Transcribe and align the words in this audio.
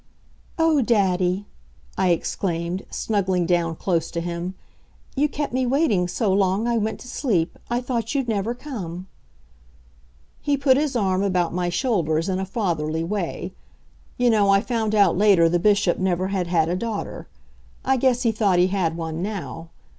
"Oh, 0.57 0.81
daddy," 0.81 1.45
I 1.95 2.07
exclaimed, 2.09 2.87
snuggling 2.89 3.45
down 3.45 3.75
close 3.75 4.09
to 4.09 4.19
him, 4.19 4.55
"you 5.15 5.29
kept 5.29 5.53
me 5.53 5.67
waiting 5.67 6.07
so 6.07 6.33
long 6.33 6.67
I 6.67 6.75
went 6.79 6.99
to 7.01 7.07
sleep. 7.07 7.59
I 7.69 7.81
thought 7.81 8.15
you'd 8.15 8.27
never 8.27 8.55
come." 8.55 9.05
He 10.41 10.57
put 10.57 10.75
his 10.75 10.95
arm 10.95 11.21
about 11.21 11.53
my 11.53 11.69
shoulders 11.69 12.29
in 12.29 12.39
a 12.39 12.45
fatherly 12.45 13.03
way. 13.03 13.53
You 14.17 14.31
know, 14.31 14.49
I 14.49 14.59
found 14.59 14.95
out 14.95 15.19
later 15.19 15.47
the 15.47 15.59
Bishop 15.59 15.99
never 15.99 16.29
had 16.29 16.47
had 16.47 16.67
a 16.67 16.75
daughter. 16.75 17.27
I 17.85 17.97
guess 17.97 18.23
he 18.23 18.31
thought 18.31 18.57
he 18.57 18.69
had 18.69 18.97
one 18.97 19.21
now. 19.21 19.69